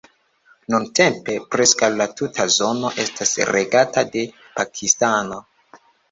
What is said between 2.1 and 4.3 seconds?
tuta zono estas regata de